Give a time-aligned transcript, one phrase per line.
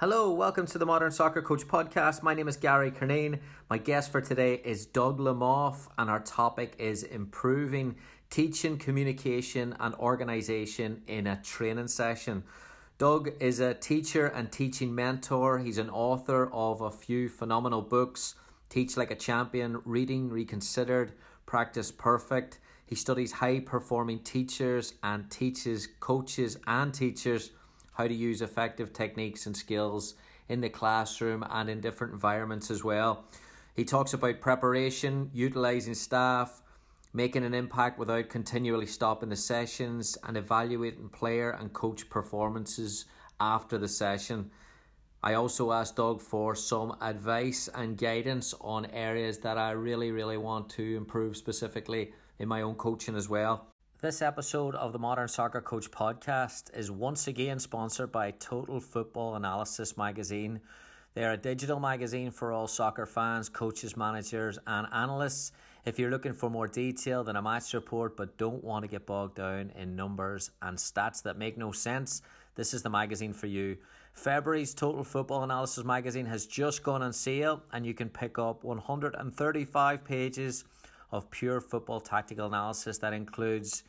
[0.00, 2.22] Hello, welcome to the Modern Soccer Coach Podcast.
[2.22, 3.38] My name is Gary Curneen.
[3.68, 7.96] My guest for today is Doug Lemov, and our topic is improving
[8.30, 12.44] teaching, communication, and organization in a training session.
[12.96, 15.58] Doug is a teacher and teaching mentor.
[15.58, 18.36] He's an author of a few phenomenal books
[18.70, 21.12] Teach Like a Champion, Reading Reconsidered,
[21.44, 22.58] Practice Perfect.
[22.86, 27.50] He studies high performing teachers and teaches coaches and teachers
[28.00, 30.14] how to use effective techniques and skills
[30.48, 33.24] in the classroom and in different environments as well.
[33.76, 36.62] He talks about preparation, utilizing staff,
[37.12, 43.04] making an impact without continually stopping the sessions, and evaluating player and coach performances
[43.38, 44.50] after the session.
[45.22, 50.38] I also asked Doug for some advice and guidance on areas that I really, really
[50.38, 53.66] want to improve specifically in my own coaching as well.
[54.02, 59.34] This episode of the Modern Soccer Coach podcast is once again sponsored by Total Football
[59.34, 60.60] Analysis magazine.
[61.12, 65.52] They're a digital magazine for all soccer fans, coaches, managers, and analysts.
[65.84, 69.04] If you're looking for more detail than a match report but don't want to get
[69.04, 72.22] bogged down in numbers and stats that make no sense,
[72.54, 73.76] this is the magazine for you.
[74.14, 78.64] February's Total Football Analysis magazine has just gone on sale, and you can pick up
[78.64, 80.64] 135 pages
[81.12, 83.82] of pure football tactical analysis that includes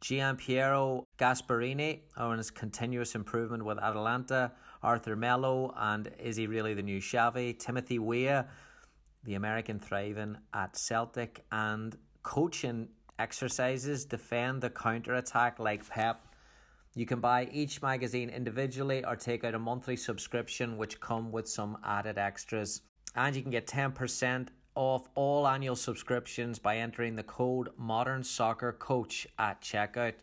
[0.00, 6.82] Gianpiero Gasperini on his continuous improvement with Atalanta, Arthur Melo, and is he really the
[6.82, 7.58] new Xavi?
[7.58, 8.46] Timothy Weah,
[9.24, 16.20] the American thriving at Celtic, and coaching exercises, defend the counter attack like Pep.
[16.94, 21.48] You can buy each magazine individually or take out a monthly subscription, which come with
[21.48, 22.82] some added extras.
[23.14, 28.72] And you can get 10% off all annual subscriptions by entering the code Modern Soccer
[28.72, 30.14] Coach at checkout.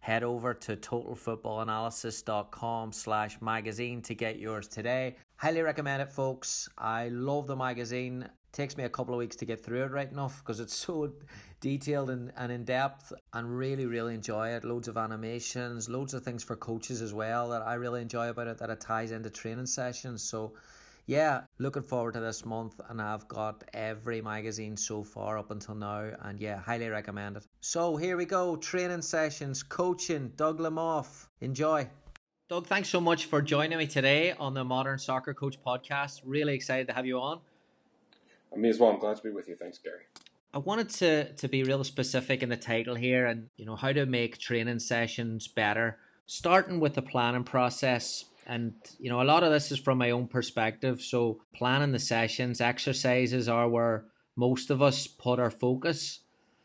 [0.00, 5.16] Head over to totalfootballanalysis.com slash magazine to get yours today.
[5.36, 6.68] Highly recommend it, folks.
[6.78, 8.28] I love the magazine.
[8.52, 11.12] takes me a couple of weeks to get through it right enough because it's so
[11.60, 14.62] detailed and, and in depth and really, really enjoy it.
[14.64, 18.46] Loads of animations, loads of things for coaches as well that I really enjoy about
[18.46, 20.22] it that it ties into training sessions.
[20.22, 20.52] So
[21.06, 25.76] yeah, looking forward to this month, and I've got every magazine so far up until
[25.76, 27.46] now, and yeah, highly recommend it.
[27.60, 31.28] So here we go training sessions, coaching, Doug Lemov.
[31.40, 31.88] Enjoy.
[32.48, 36.22] Doug, thanks so much for joining me today on the Modern Soccer Coach podcast.
[36.24, 37.40] Really excited to have you on.
[38.56, 38.90] Me as well.
[38.90, 39.54] I'm glad to be with you.
[39.54, 40.02] Thanks, Gary.
[40.54, 43.92] I wanted to to be real specific in the title here, and you know how
[43.92, 45.98] to make training sessions better.
[46.24, 50.10] Starting with the planning process and you know, a lot of this is from my
[50.10, 51.02] own perspective.
[51.02, 54.04] So planning the sessions, exercises are where
[54.36, 56.20] most of us put our focus.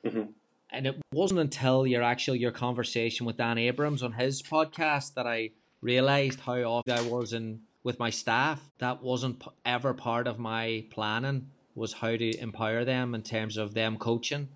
[0.06, 0.32] Mm-hmm.
[0.72, 5.28] And it wasn't until your actual your conversation with Dan Abrahams on his podcast that
[5.28, 8.72] I realized how off I was in with my staff.
[8.78, 11.50] That wasn't ever part of my planning.
[11.74, 14.50] Was how to empower them in terms of them coaching,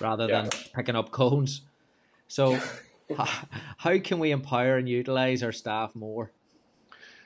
[0.00, 0.42] rather yeah.
[0.42, 1.62] than picking up cones.
[2.28, 2.58] So,
[3.14, 3.28] how,
[3.76, 6.32] how can we empower and utilize our staff more?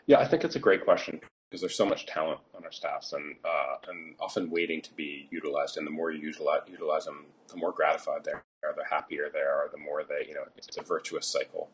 [0.07, 3.13] Yeah, I think it's a great question because there's so much talent on our staffs
[3.13, 5.77] and uh, and often waiting to be utilized.
[5.77, 9.41] And the more you utilize, utilize them, the more gratified they are, the happier they
[9.41, 11.71] are, the more they you know it's a virtuous cycle.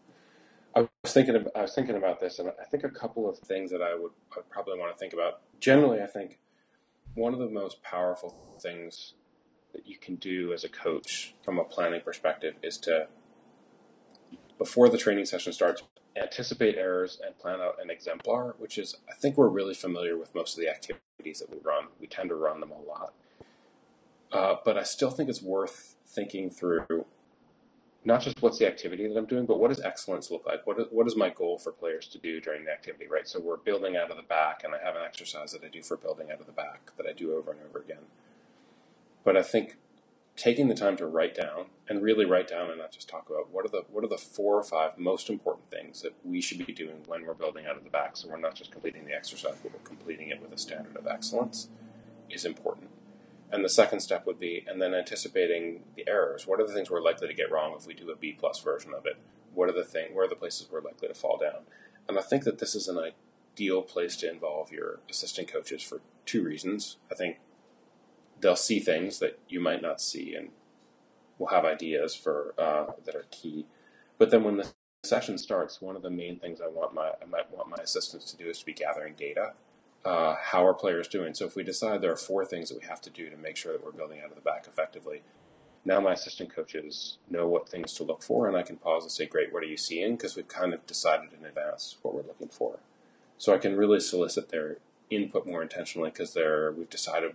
[0.75, 3.39] I was thinking of, I was thinking about this, and I think a couple of
[3.39, 5.41] things that I would I'd probably want to think about.
[5.61, 6.39] Generally, I think
[7.15, 9.13] one of the most powerful things
[9.75, 13.09] that you can do as a coach from a planning perspective is to
[14.59, 15.83] before the training session starts
[16.21, 20.35] anticipate errors and plan out an exemplar, which is, I think we're really familiar with
[20.35, 21.87] most of the activities that we run.
[22.01, 23.15] We tend to run them a lot.
[24.31, 27.07] Uh, but I still think it's worth thinking through
[28.05, 30.67] not just what's the activity that I'm doing, but what does excellence look like?
[30.67, 33.29] What what is my goal for players to do during the activity, right?
[33.29, 35.83] So we're building out of the back, and I have an exercise that I do
[35.83, 38.05] for building out of the back that I do over and over again.
[39.25, 39.77] But I think
[40.37, 43.51] taking the time to write down and really write down and not just talk about
[43.51, 46.65] what are the what are the four or five most important things that we should
[46.67, 49.13] be doing when we're building out of the back so we're not just completing the
[49.13, 51.69] exercise but we're completing it with a standard of excellence
[52.31, 52.91] is important.
[53.51, 56.47] And the second step would be and then anticipating the errors.
[56.47, 58.61] What are the things we're likely to get wrong if we do a b plus
[58.61, 59.19] version of it?
[59.55, 61.65] What are the thing where are the places we're likely to fall down?
[62.09, 66.01] And I think that this is an ideal place to involve your assistant coaches for
[66.25, 66.97] two reasons.
[67.11, 67.39] I think
[68.43, 70.51] they'll see things that you might not see and
[71.39, 73.67] will have ideas for uh, that are key.
[74.19, 74.69] But then when the
[75.05, 78.31] session starts, one of the main things I want my I might want my assistants
[78.33, 79.55] to do is to be gathering data.
[80.05, 81.33] Uh, how are players doing?
[81.33, 83.57] So if we decide there are four things that we have to do to make
[83.57, 85.23] sure that we're building out of the back effectively,
[85.85, 89.13] now my assistant coaches know what things to look for, and I can pause and
[89.13, 92.23] say, "Great, what are you seeing?" Because we've kind of decided in advance what we're
[92.23, 92.81] looking for.
[93.39, 94.79] So I can really solicit their
[95.11, 97.35] input more intentionally because they're we've decided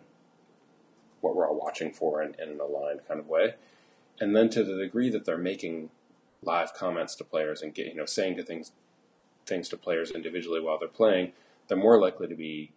[1.21, 3.55] what we're all watching for in, in an aligned kind of way.
[4.19, 5.89] And then to the degree that they're making
[6.41, 8.71] live comments to players and get, you know saying to things
[9.45, 11.31] things to players individually while they're playing,
[11.67, 12.73] they're more likely to be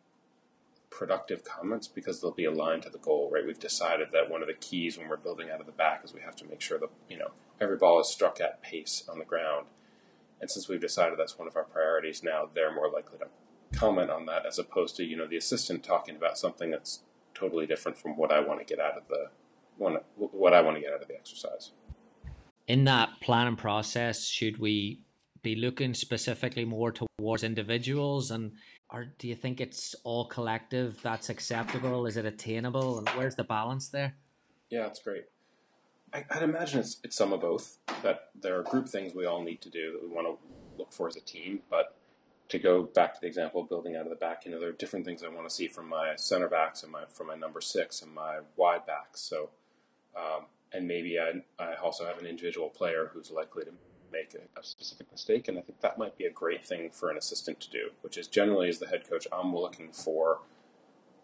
[0.90, 3.46] productive comments because they'll be aligned to the goal, right?
[3.46, 6.12] We've decided that one of the keys when we're building out of the back is
[6.12, 9.18] we have to make sure that, you know, every ball is struck at pace on
[9.18, 9.66] the ground.
[10.40, 14.10] And since we've decided that's one of our priorities now, they're more likely to comment
[14.10, 17.00] on that as opposed to, you know, the assistant talking about something that's
[17.40, 19.30] totally different from what I want to get out of the
[19.78, 21.72] what I want to get out of the exercise.
[22.66, 25.00] In that planning process, should we
[25.42, 28.30] be looking specifically more towards individuals?
[28.30, 28.52] And
[28.90, 32.06] or do you think it's all collective that's acceptable?
[32.06, 32.98] Is it attainable?
[32.98, 34.16] And where's the balance there?
[34.68, 35.24] Yeah it's great.
[36.12, 39.42] I, would imagine it's, it's some of both that there are group things we all
[39.42, 40.36] need to do that we want to
[40.76, 41.99] look for as a team but
[42.50, 44.68] to go back to the example of building out of the back you know there
[44.68, 47.34] are different things i want to see from my center backs and my from my
[47.34, 49.50] number six and my wide backs so
[50.16, 53.72] um, and maybe I, I also have an individual player who's likely to
[54.12, 55.48] make a, a, specific mistake.
[55.48, 58.16] And I think that might be a great thing for an assistant to do, which
[58.16, 60.40] is generally as the head coach, I'm looking for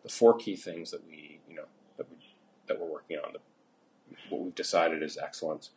[0.02, 2.16] the four key things that we, you know, that we
[2.66, 3.32] that we're working on.
[3.32, 3.38] The,
[4.28, 5.70] what we've decided is excellence.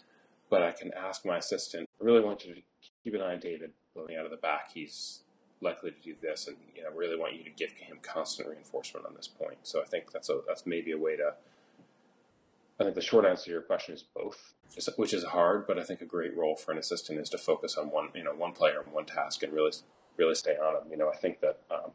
[0.49, 2.61] But I can ask my assistant, I really want you to
[3.03, 4.71] keep an eye on David building out of the back.
[4.73, 5.21] He's
[5.61, 9.05] likely to do this, and you know, really want you to give him constant reinforcement
[9.05, 9.57] on this point.
[9.63, 11.33] So I think that's a that's maybe a way to
[12.79, 14.53] I think the short answer to your question is both,
[14.95, 17.75] which is hard, but I think a great role for an assistant is to focus
[17.75, 19.73] on one, you know, one player and one task and really,
[20.15, 20.83] really stay on them.
[20.89, 21.91] You know, I think that um,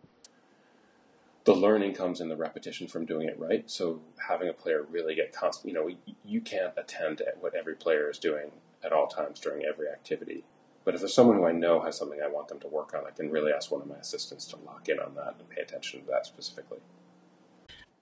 [1.45, 3.69] the learning comes in the repetition from doing it right.
[3.71, 5.91] So having a player really get constant, you know,
[6.23, 8.51] you can't attend to what every player is doing
[8.85, 10.45] at all times during every activity.
[10.85, 13.07] But if there's someone who I know has something I want them to work on,
[13.07, 15.63] I can really ask one of my assistants to lock in on that and pay
[15.63, 16.79] attention to that specifically.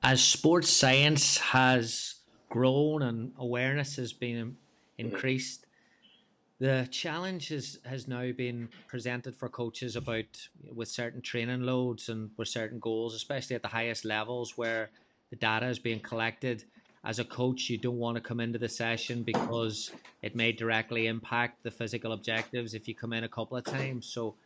[0.03, 2.17] As sports science has
[2.49, 4.55] grown and awareness has been mm-hmm.
[4.99, 5.67] increased.
[6.59, 12.31] The challenge is, has now been presented for coaches about with certain training loads and
[12.37, 14.91] with certain goals, especially at the highest levels where
[15.31, 16.65] the data is being collected.
[17.05, 19.91] As a coach, you don't want to come into the session because
[20.23, 24.07] it may directly impact the physical objectives if you come in a couple of times.
[24.07, 24.37] So,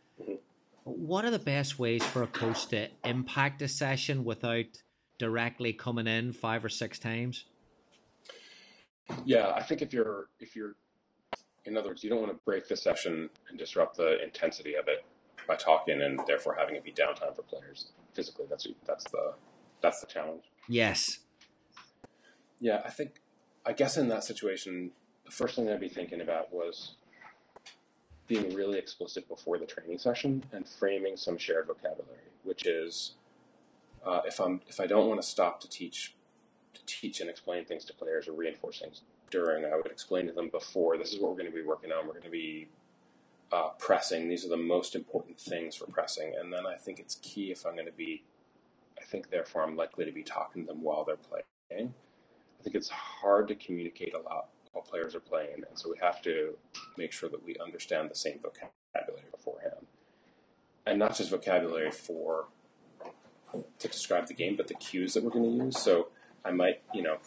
[0.83, 4.65] what are the best ways for a coach to impact a session without
[5.19, 7.45] directly coming in five or six times?
[9.23, 10.75] Yeah, I think if you're if you're
[11.65, 14.87] in other words, you don't want to break the session and disrupt the intensity of
[14.87, 15.05] it
[15.47, 18.45] by talking and therefore having it be downtime for players physically.
[18.49, 19.33] That's that's the
[19.81, 20.43] that's the challenge.
[20.67, 21.19] Yes.
[22.59, 23.21] Yeah, I think
[23.65, 24.91] I guess in that situation,
[25.25, 26.95] the first thing I'd be thinking about was
[28.27, 33.13] being really explicit before the training session and framing some shared vocabulary, which is
[34.05, 36.15] uh, if I'm if I don't want to stop to teach
[36.73, 39.65] to teach and explain things to players or reinforce things during.
[39.65, 42.05] I would explain to them before this is what we're going to be working on.
[42.05, 42.67] We're going to be
[43.51, 44.29] uh, pressing.
[44.29, 46.33] These are the most important things for pressing.
[46.39, 48.23] And then I think it's key if I'm going to be,
[48.97, 51.93] I think therefore I'm likely to be talking to them while they're playing.
[52.67, 55.63] Think it's hard to communicate a lot while players are playing.
[55.69, 56.57] And so we have to
[56.97, 59.87] make sure that we understand the same vocabulary beforehand.
[60.85, 62.47] And not just vocabulary for
[63.53, 65.79] to describe the game, but the cues that we're going to use.
[65.79, 66.09] So
[66.43, 67.19] I might, you know,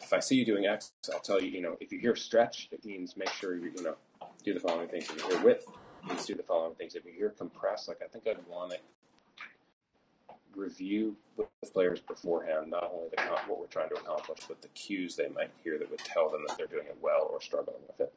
[0.00, 2.68] if I see you doing X, I'll tell you, you know, if you hear stretch,
[2.70, 3.96] it means make sure you, you know,
[4.44, 5.10] do the following things.
[5.10, 6.94] If you hear width, it means do the following things.
[6.94, 8.78] If you hear compress, like I think I'd want to
[10.56, 15.16] review with players beforehand, not only the what we're trying to accomplish, but the cues
[15.16, 18.00] they might hear that would tell them that they're doing it well or struggling with
[18.00, 18.12] it,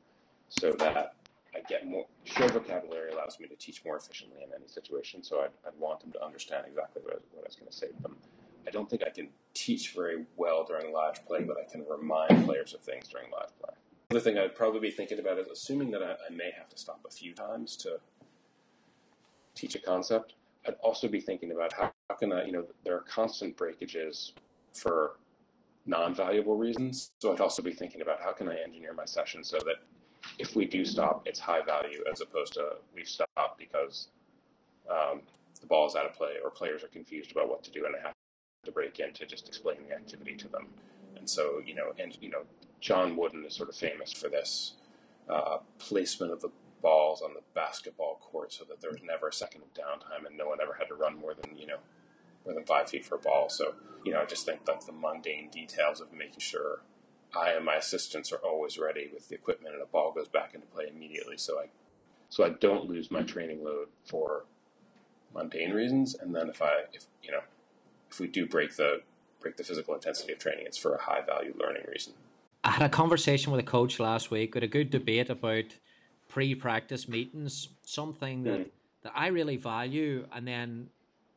[0.50, 1.15] so that
[1.56, 2.06] I get more.
[2.25, 5.24] Shared vocabulary allows me to teach more efficiently in any situation.
[5.24, 7.75] So I'd, I'd want them to understand exactly what I, what I was going to
[7.75, 8.18] say to them.
[8.68, 12.46] I don't think I can teach very well during live play, but I can remind
[12.46, 13.74] players of things during live play.
[14.10, 16.77] The thing I'd probably be thinking about is assuming that I, I may have to
[16.77, 18.00] stop a few times to
[19.54, 20.34] teach a concept.
[20.68, 24.34] I'd also be thinking about how, how can I, you know, there are constant breakages
[24.74, 25.18] for
[25.86, 27.12] non-valuable reasons.
[27.20, 29.76] So I'd also be thinking about how can I engineer my session so that
[30.40, 34.10] if we do stop, it's high value as opposed to we've stopped because
[34.90, 35.22] um,
[35.62, 37.96] the ball is out of play or players are confused about what to do and
[37.96, 38.14] I have
[38.66, 40.68] to break in to just explain the activity to them.
[41.18, 42.44] And so, you know, and you know,
[42.82, 44.74] John Wooden is sort of famous for this
[45.30, 46.50] uh, placement of the
[46.86, 50.38] balls on the basketball court so that there was never a second of downtime and
[50.38, 51.80] no one ever had to run more than you know
[52.46, 53.50] more than five feet for a ball.
[53.50, 53.74] So
[54.06, 56.82] you know, I just think that the mundane details of making sure
[57.36, 60.54] I and my assistants are always ready with the equipment and a ball goes back
[60.54, 61.38] into play immediately.
[61.38, 61.70] So I
[62.30, 64.46] so I don't lose my training load for
[65.34, 66.13] mundane reasons.
[66.13, 67.42] And then if I if you know
[68.12, 69.01] if we do break the
[69.42, 72.13] break the physical intensity of training, it's for a high value learning reason.
[72.63, 75.65] I had a conversation with a coach last week with a good debate about
[76.27, 78.70] pre-practice meetings, something that, mm.
[79.03, 80.25] that I really value.
[80.34, 80.89] And then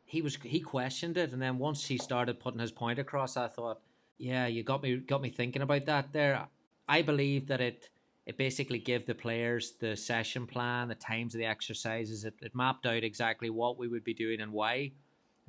[0.09, 3.47] he was he questioned it, and then once he started putting his point across, I
[3.47, 3.81] thought,
[4.17, 6.13] yeah, you got me got me thinking about that.
[6.15, 6.47] There,
[6.89, 7.91] I believe that it
[8.25, 12.25] it basically gave the players the session plan, the times of the exercises.
[12.25, 14.93] It, it mapped out exactly what we would be doing and why.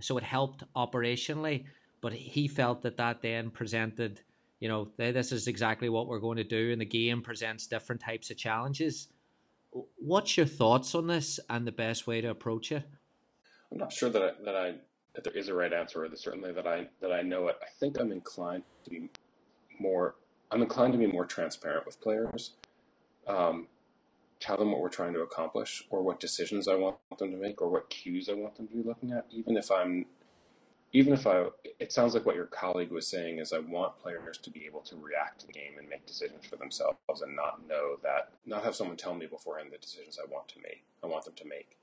[0.01, 1.65] So it helped operationally,
[2.01, 4.21] but he felt that that then presented,
[4.59, 8.01] you know, this is exactly what we're going to do, and the game presents different
[8.01, 9.07] types of challenges.
[9.71, 12.83] What's your thoughts on this and the best way to approach it?
[13.71, 14.73] I'm not sure that I, that I
[15.15, 17.57] that there is a right answer, or that certainly that I that I know it.
[17.61, 19.09] I think I'm inclined to be
[19.79, 20.15] more.
[20.51, 22.53] I'm inclined to be more transparent with players.
[23.27, 23.67] Um,
[24.39, 27.61] tell them what we're trying to accomplish, or what decisions I want them to make,
[27.61, 29.25] or what cues I want them to be looking at.
[29.31, 30.05] Even if I'm,
[30.91, 31.45] even if I,
[31.79, 34.81] it sounds like what your colleague was saying is I want players to be able
[34.81, 38.63] to react to the game and make decisions for themselves, and not know that, not
[38.63, 40.83] have someone tell me beforehand the decisions I want to make.
[41.03, 41.77] I want them to make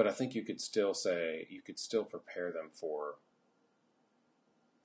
[0.00, 3.16] but I think you could still say you could still prepare them for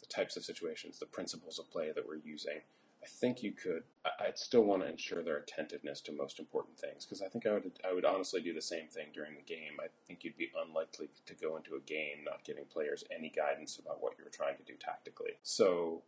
[0.01, 2.59] the types of situations, the principles of play that we're using.
[3.05, 3.83] I think you could.
[4.19, 7.53] I'd still want to ensure their attentiveness to most important things because I think I
[7.53, 7.71] would.
[7.87, 9.73] I would honestly do the same thing during the game.
[9.79, 13.77] I think you'd be unlikely to go into a game not giving players any guidance
[13.77, 15.33] about what you're trying to do tactically.
[15.43, 16.01] So,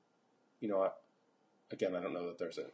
[0.60, 0.89] you know, I,
[1.72, 2.66] again, I don't know that there's a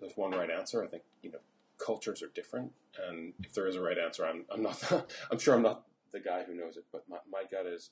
[0.00, 0.82] there's one right answer.
[0.82, 1.40] I think you know
[1.76, 2.72] cultures are different,
[3.08, 4.82] and if there is a right answer, I'm I'm not
[5.30, 7.90] I'm sure I'm not the guy who knows it, but my, my gut is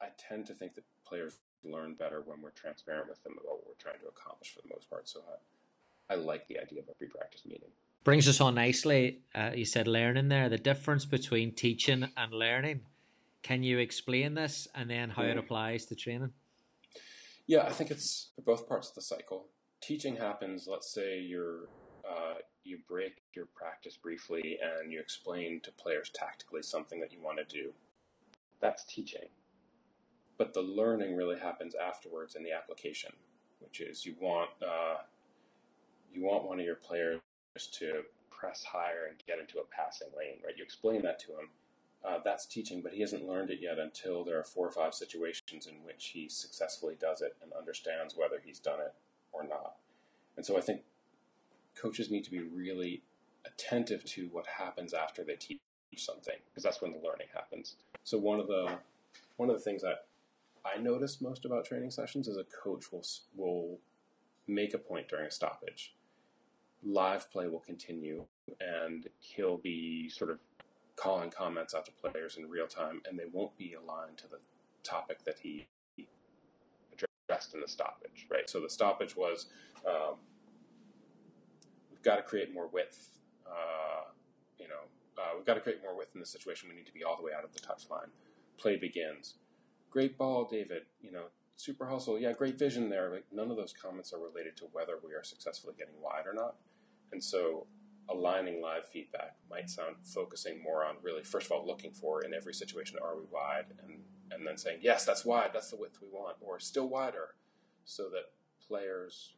[0.00, 3.66] I tend to think that players learn better when we're transparent with them about what
[3.66, 5.08] we're trying to accomplish for the most part.
[5.08, 5.20] So
[6.10, 7.68] I, I like the idea of a pre-practice meeting.
[8.02, 9.20] Brings us on nicely.
[9.34, 10.48] Uh, you said learning there.
[10.48, 12.80] The difference between teaching and learning.
[13.42, 16.30] Can you explain this and then how it applies to training?
[17.46, 19.46] Yeah, I think it's both parts of the cycle.
[19.80, 20.68] Teaching happens.
[20.70, 21.68] Let's say you're
[22.08, 27.20] uh, you break your practice briefly and you explain to players tactically something that you
[27.20, 27.72] want to do.
[28.60, 29.28] That's teaching.
[30.40, 33.12] But the learning really happens afterwards in the application,
[33.58, 35.02] which is you want uh,
[36.14, 37.20] you want one of your players
[37.72, 40.54] to press higher and get into a passing lane, right?
[40.56, 41.50] You explain that to him.
[42.02, 44.94] Uh, that's teaching, but he hasn't learned it yet until there are four or five
[44.94, 48.94] situations in which he successfully does it and understands whether he's done it
[49.32, 49.74] or not.
[50.38, 50.80] And so I think
[51.78, 53.02] coaches need to be really
[53.44, 55.60] attentive to what happens after they teach
[55.98, 57.76] something because that's when the learning happens.
[58.04, 58.78] So one of the
[59.36, 60.06] one of the things that
[60.64, 63.78] I notice most about training sessions is a coach will will
[64.46, 65.94] make a point during a stoppage.
[66.84, 68.24] Live play will continue,
[68.60, 70.38] and he'll be sort of
[70.96, 74.38] calling comments out to players in real time, and they won't be aligned to the
[74.82, 75.66] topic that he
[76.92, 78.26] addressed in the stoppage.
[78.30, 78.48] Right.
[78.48, 79.46] So the stoppage was
[79.86, 80.16] um,
[81.90, 83.18] we've got to create more width.
[83.46, 84.04] Uh,
[84.58, 84.82] you know,
[85.18, 86.68] uh, we've got to create more width in this situation.
[86.68, 88.08] We need to be all the way out of the touchline.
[88.58, 89.34] Play begins.
[89.90, 90.82] Great ball, David.
[91.02, 91.24] You know,
[91.56, 92.18] super hustle.
[92.18, 93.10] Yeah, great vision there.
[93.10, 96.32] Like none of those comments are related to whether we are successfully getting wide or
[96.32, 96.56] not.
[97.12, 97.66] And so,
[98.08, 102.32] aligning live feedback might sound focusing more on really, first of all, looking for in
[102.32, 103.98] every situation, are we wide, and
[104.32, 107.34] and then saying yes, that's wide, that's the width we want, or still wider,
[107.84, 108.30] so that
[108.66, 109.34] players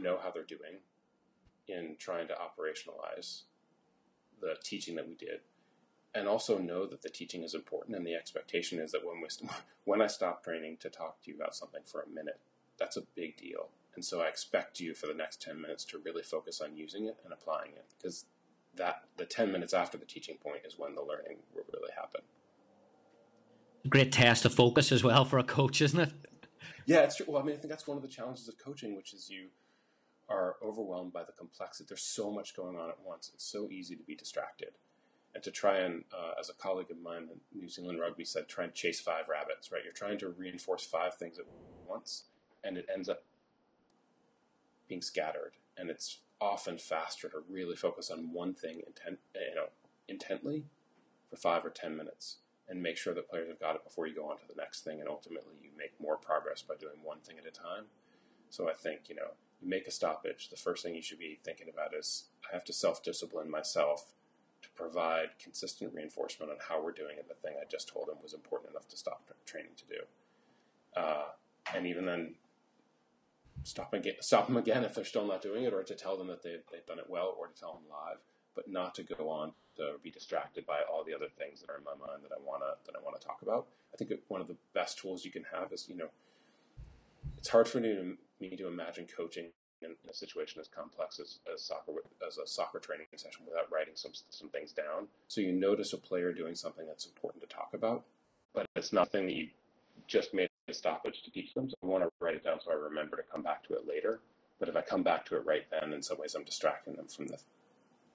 [0.00, 0.78] know how they're doing
[1.68, 3.42] in trying to operationalize
[4.40, 5.40] the teaching that we did
[6.14, 9.28] and also know that the teaching is important and the expectation is that when we
[9.28, 9.50] st-
[9.84, 12.40] when I stop training to talk to you about something for a minute
[12.78, 15.98] that's a big deal and so I expect you for the next 10 minutes to
[15.98, 18.26] really focus on using it and applying it because
[18.76, 22.22] that the 10 minutes after the teaching point is when the learning will really happen
[23.88, 26.12] great test of focus as well for a coach isn't it
[26.86, 28.96] yeah it's true well I mean I think that's one of the challenges of coaching
[28.96, 29.46] which is you
[30.30, 31.86] are overwhelmed by the complexity.
[31.88, 33.30] There's so much going on at once.
[33.34, 34.70] It's so easy to be distracted.
[35.34, 38.48] And to try and, uh, as a colleague of mine in New Zealand Rugby said,
[38.48, 39.82] try and chase five rabbits, right?
[39.84, 41.44] You're trying to reinforce five things at
[41.86, 42.24] once,
[42.64, 43.22] and it ends up
[44.88, 45.52] being scattered.
[45.76, 49.66] And it's often faster to really focus on one thing intent, you know,
[50.08, 50.64] intently
[51.28, 54.14] for five or ten minutes and make sure that players have got it before you
[54.14, 55.00] go on to the next thing.
[55.00, 57.84] And ultimately, you make more progress by doing one thing at a time.
[58.48, 60.48] So I think, you know, you make a stoppage.
[60.48, 64.12] The first thing you should be thinking about is I have to self discipline myself
[64.62, 67.28] to provide consistent reinforcement on how we're doing it.
[67.28, 70.00] The thing I just told them was important enough to stop training to do.
[70.96, 71.24] Uh,
[71.74, 72.34] and even then,
[73.62, 76.28] stop again, stop them again if they're still not doing it, or to tell them
[76.28, 78.18] that they, they've done it well, or to tell them live,
[78.54, 81.78] but not to go on to be distracted by all the other things that are
[81.78, 83.66] in my mind that I wanna that I wanna talk about.
[83.94, 86.08] I think one of the best tools you can have is you know,
[87.38, 89.50] it's hard for me to, me to imagine coaching
[89.82, 91.92] in, a situation as complex as, as soccer
[92.26, 95.06] as a soccer training session without writing some some things down.
[95.28, 98.04] So you notice a player doing something that's important to talk about,
[98.54, 99.48] but it's nothing that you
[100.06, 101.68] just made a stoppage to teach them.
[101.70, 103.86] So I want to write it down so I remember to come back to it
[103.86, 104.20] later.
[104.58, 107.06] But if I come back to it right then, in some ways I'm distracting them
[107.06, 107.38] from the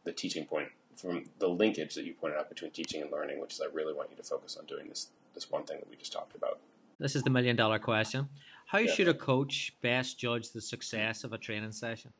[0.03, 3.53] the teaching point, from the linkage that you pointed out between teaching and learning, which
[3.53, 5.95] is I really want you to focus on doing this this one thing that we
[5.95, 6.59] just talked about.
[6.99, 8.29] This is the million dollar question.
[8.65, 8.91] How yeah.
[8.91, 12.11] should a coach best judge the success of a training session?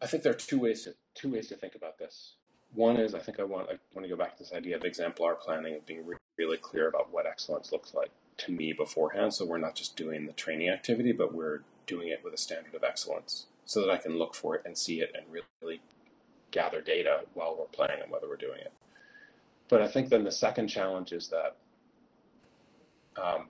[0.00, 2.34] I think there are two ways to two ways to think about this.
[2.74, 4.84] One is I think I want I want to go back to this idea of
[4.84, 9.34] exemplar planning of being re- really clear about what excellence looks like to me beforehand.
[9.34, 12.74] So we're not just doing the training activity, but we're doing it with a standard
[12.74, 15.24] of excellence, so that I can look for it and see it and
[15.62, 15.80] really
[16.50, 18.72] gather data while we're playing and whether we're doing it.
[19.68, 21.56] But I think then the second challenge is that
[23.16, 23.48] um,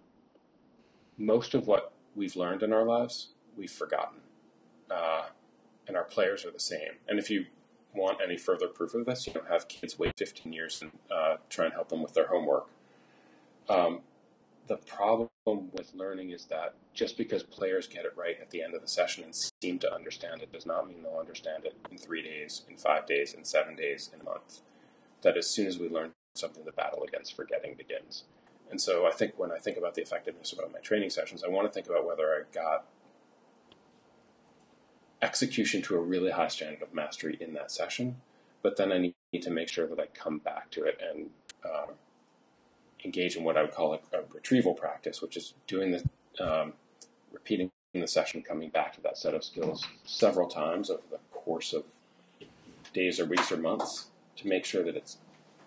[1.19, 4.21] most of what we've learned in our lives, we've forgotten.
[4.91, 5.25] Uh,
[5.87, 6.93] and our players are the same.
[7.09, 7.47] And if you
[7.95, 11.37] want any further proof of this, you know, have kids wait 15 years and uh,
[11.49, 12.69] try and help them with their homework.
[13.69, 14.01] Um,
[14.69, 18.75] the problem with learning is that just because players get it right at the end
[18.75, 21.99] of the session and seem to understand it does not mean they'll understand it in
[21.99, 24.61] three days, in five days, in seven days, in a month.
[25.23, 28.25] That as soon as we learn something, the battle against forgetting begins.
[28.73, 31.51] And so I think when I think about the effectiveness about my training sessions, I
[31.51, 32.87] want to think about whether I got
[35.21, 38.17] execution to a really high standard of mastery in that session,
[38.63, 41.29] but then I need to make sure that I come back to it and
[41.63, 41.93] uh,
[43.05, 46.03] engage in what I would call a, a retrieval practice, which is doing the
[46.43, 46.73] um,
[47.31, 51.75] repeating the session, coming back to that set of skills several times over the course
[51.75, 51.85] of
[52.95, 54.07] days or weeks or months
[54.37, 55.19] to make sure that it's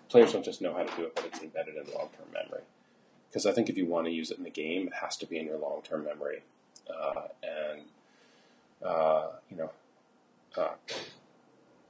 [0.08, 2.62] players don't just know how to do it, but it's embedded in long term memory
[3.28, 5.26] because I think if you want to use it in the game, it has to
[5.26, 6.42] be in your long term memory.
[6.88, 7.82] Uh, and,
[8.84, 9.70] uh, you know,
[10.56, 10.74] uh,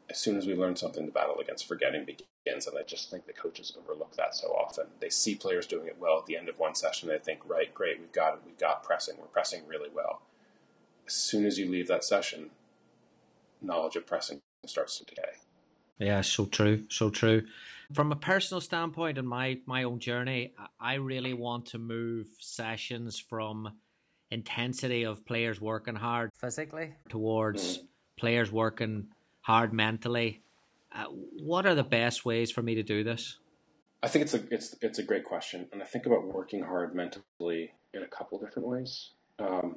[0.09, 2.66] as soon as we learn something, the battle against forgetting begins.
[2.66, 4.87] And I just think the coaches overlook that so often.
[5.01, 7.09] They see players doing it well at the end of one session.
[7.09, 8.40] They think, right, great, we've got it.
[8.46, 9.16] We've got pressing.
[9.18, 10.22] We're pressing really well.
[11.07, 12.51] As soon as you leave that session,
[13.61, 15.22] knowledge of pressing starts to decay.
[15.99, 17.46] Yeah, so true, so true.
[17.92, 23.18] From a personal standpoint and my my own journey, I really want to move sessions
[23.18, 23.70] from
[24.31, 27.83] intensity of players working hard physically towards mm.
[28.16, 29.09] players working
[29.42, 30.42] hard mentally.
[30.92, 31.05] Uh,
[31.38, 33.38] what are the best ways for me to do this?
[34.03, 36.94] I think it's a it's it's a great question, and I think about working hard
[36.94, 39.11] mentally in a couple different ways.
[39.38, 39.77] Um,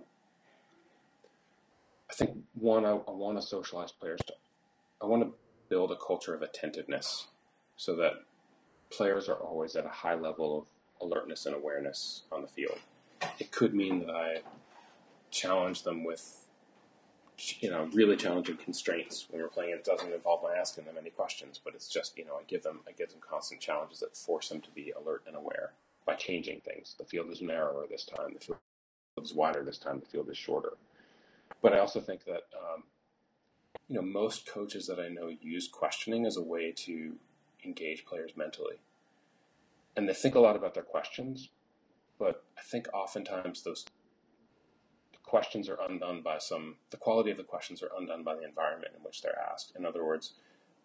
[2.10, 4.20] I think one, I, I want to socialize players.
[4.28, 4.34] To,
[5.02, 5.34] I want to
[5.70, 7.28] build a culture of attentiveness
[7.80, 8.12] so that
[8.92, 10.66] players are always at a high level of
[11.02, 12.78] alertness and awareness on the field.
[13.40, 14.42] It could mean that I
[15.32, 16.50] challenge them with,
[17.62, 19.72] you know, really challenging constraints when we're playing.
[19.72, 22.64] It doesn't involve my asking them any questions, but it's just, you know, I give
[22.64, 25.72] them I give them constant challenges that force them to be alert and aware
[26.06, 26.96] by changing things.
[27.00, 28.34] The field is narrower this time.
[28.34, 28.60] The field
[29.24, 30.02] is wider this time.
[30.02, 30.74] The field is shorter.
[31.62, 32.84] But I also think that um,
[33.88, 37.16] you know most coaches that I know use questioning as a way to
[37.64, 38.76] engage players mentally.
[39.96, 41.50] And they think a lot about their questions,
[42.18, 43.86] but I think oftentimes those
[45.24, 48.94] questions are undone by some, the quality of the questions are undone by the environment
[48.98, 49.74] in which they're asked.
[49.78, 50.34] In other words,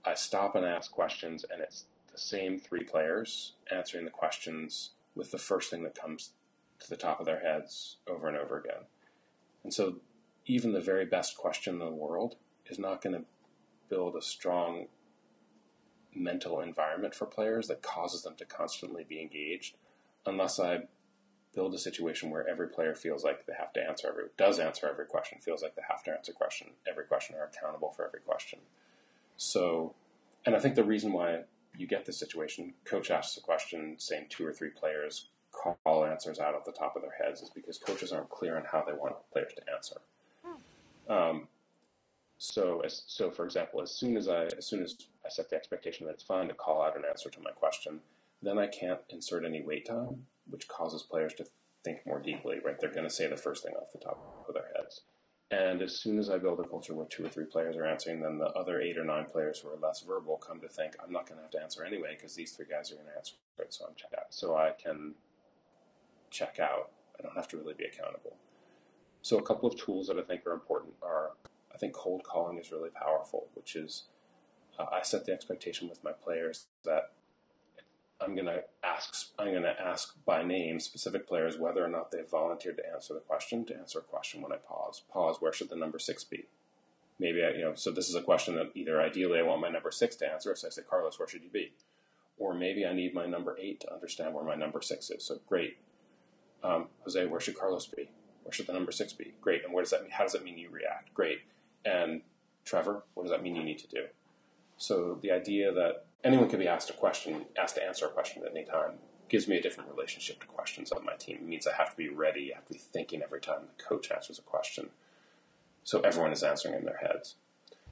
[0.05, 5.31] I stop and ask questions, and it's the same three players answering the questions with
[5.31, 6.33] the first thing that comes
[6.81, 8.85] to the top of their heads over and over again.
[9.63, 9.97] And so,
[10.47, 13.25] even the very best question in the world is not going to
[13.89, 14.89] build a strong
[16.15, 19.77] mental environment for players that causes them to constantly be engaged
[20.27, 20.81] unless I
[21.55, 24.89] build a situation where every player feels like they have to answer every does answer
[24.89, 28.21] every question, feels like they have to answer question every question are accountable for every
[28.21, 28.59] question.
[29.37, 29.95] So
[30.47, 31.41] and I think the reason why
[31.77, 36.39] you get this situation, coach asks a question, saying two or three players call answers
[36.39, 38.93] out of the top of their heads is because coaches aren't clear on how they
[38.93, 39.97] want players to answer.
[41.09, 41.49] Um,
[42.39, 45.57] So, as, so for example, as soon as I as soon as I set the
[45.57, 48.01] expectation that it's fine to call out an answer to my question,
[48.43, 51.47] then I can't insert any wait time, which causes players to
[51.85, 52.59] think more deeply.
[52.65, 52.79] Right?
[52.79, 55.03] They're going to say the first thing off the top of their heads.
[55.51, 58.21] And as soon as I build a culture where two or three players are answering,
[58.21, 61.13] then the other eight or nine players who are less verbal come to think, I'm
[61.13, 63.35] not going to have to answer anyway because these three guys are going to answer
[63.59, 63.73] it.
[63.73, 64.27] So I'm checked out.
[64.31, 65.15] So I can
[66.31, 66.91] check out.
[67.19, 68.37] I don't have to really be accountable.
[69.23, 71.33] So a couple of tools that I think are important are,
[71.75, 74.05] I think cold calling is really powerful, which is
[74.79, 77.13] uh, I set the expectation with my players that
[78.21, 82.11] I'm going to ask I'm going to ask by name specific players whether or not
[82.11, 85.03] they've volunteered to answer the question to answer a question when I pause.
[85.13, 85.39] Pause.
[85.41, 86.47] Where should the number six be?
[87.19, 87.75] Maybe I, you know.
[87.75, 90.55] So this is a question that either ideally I want my number six to answer.
[90.55, 91.73] So I say, Carlos, where should you be?
[92.39, 95.25] Or maybe I need my number eight to understand where my number six is.
[95.25, 95.77] So great,
[96.65, 98.09] um, Jose, where should Carlos be?
[98.43, 99.35] Where should the number six be?
[99.41, 99.65] Great.
[99.65, 100.11] And where does that mean?
[100.11, 101.15] How does that mean you react?
[101.15, 101.41] Great.
[101.85, 102.23] And
[102.65, 104.05] Trevor, what does that mean you need to do?
[104.77, 108.43] So the idea that anyone can be asked a question, asked to answer a question
[108.43, 108.93] at any time,
[109.29, 111.37] gives me a different relationship to questions on my team.
[111.37, 113.83] It means I have to be ready, I have to be thinking every time the
[113.83, 114.91] coach answers a question.
[115.83, 117.37] So everyone is answering in their heads.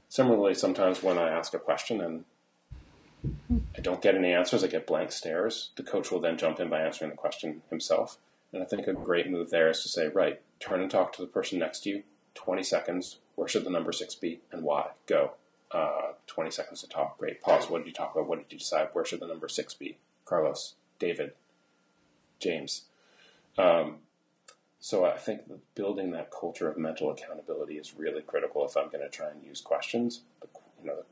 [0.09, 2.25] Similarly, sometimes when I ask a question and
[3.75, 6.69] I don't get any answers, I get blank stares, the coach will then jump in
[6.69, 8.17] by answering the question himself.
[8.51, 11.21] And I think a great move there is to say, right, turn and talk to
[11.21, 12.03] the person next to you,
[12.35, 14.91] 20 seconds, where should the number six be and why?
[15.07, 15.31] Go
[15.71, 17.17] uh, 20 seconds to talk.
[17.17, 17.41] Great.
[17.41, 17.69] Pause.
[17.69, 18.27] What did you talk about?
[18.27, 18.89] What did you decide?
[18.93, 19.97] Where should the number six be?
[20.25, 21.33] Carlos, David,
[22.39, 22.83] James.
[23.57, 23.97] Um,
[24.79, 25.41] so I think
[25.75, 29.43] building that culture of mental accountability is really critical if I'm going to try and
[29.43, 30.21] use questions.
[30.81, 31.03] You know,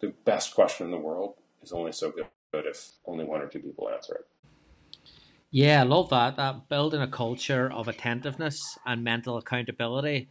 [0.00, 3.60] the best question in the world is only so good if only one or two
[3.60, 4.26] people answer it.
[5.50, 6.36] Yeah, I love that.
[6.36, 10.28] That building a culture of attentiveness and mental accountability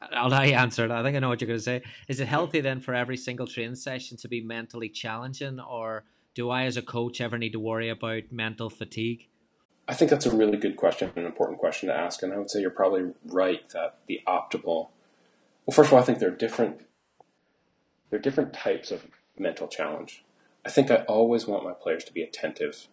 [0.00, 0.90] I'll let you answer it.
[0.90, 1.82] I think I know what you're going to say.
[2.08, 6.50] Is it healthy then for every single training session to be mentally challenging, or do
[6.50, 9.28] I, as a coach, ever need to worry about mental fatigue?
[9.88, 12.50] I think that's a really good question, an important question to ask, and I would
[12.50, 14.90] say you're probably right that the optimal.
[15.64, 16.82] Well, first of all, I think there are different
[18.10, 19.06] there are different types of
[19.38, 20.24] mental challenge.
[20.64, 22.88] I think I always want my players to be attentive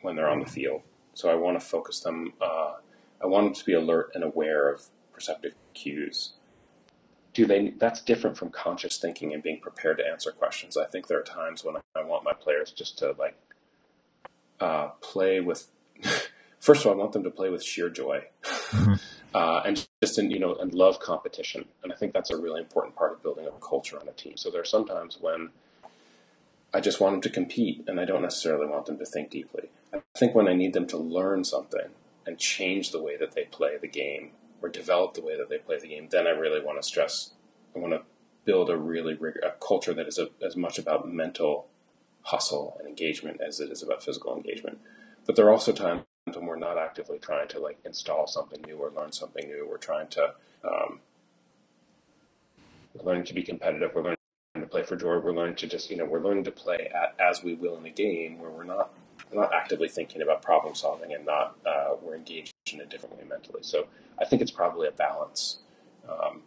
[0.00, 2.32] when they're on the field, so I want to focus them.
[2.40, 2.74] Uh,
[3.22, 4.86] I want them to be alert and aware of
[5.16, 6.34] perceptive cues.
[7.32, 10.76] Do they that's different from conscious thinking and being prepared to answer questions.
[10.76, 13.36] I think there are times when i want my players just to like
[14.60, 15.68] uh, play with
[16.60, 18.94] first of all i want them to play with sheer joy mm-hmm.
[19.34, 21.64] uh, and just in you know and love competition.
[21.82, 24.36] And i think that's a really important part of building a culture on a team.
[24.36, 25.50] So there are sometimes when
[26.74, 29.70] i just want them to compete and i don't necessarily want them to think deeply.
[29.94, 31.88] I think when i need them to learn something
[32.26, 35.58] and change the way that they play the game or develop the way that they
[35.58, 37.32] play the game, then I really want to stress.
[37.74, 38.02] I want to
[38.44, 41.66] build a really a culture that is a, as much about mental
[42.22, 44.78] hustle and engagement as it is about physical engagement.
[45.26, 48.76] But there are also times when we're not actively trying to like install something new
[48.76, 49.66] or learn something new.
[49.68, 51.00] We're trying to um,
[53.04, 53.92] learning to be competitive.
[53.94, 54.16] We're learning
[54.56, 55.18] to play for joy.
[55.18, 57.86] We're learning to just you know we're learning to play at as we will in
[57.86, 58.92] a game where we're not
[59.30, 63.16] we're not actively thinking about problem solving and not uh, we're engaged in a different
[63.16, 63.62] way mentally.
[63.62, 63.86] So
[64.20, 65.58] I think it's probably a balance.
[66.08, 66.42] Um,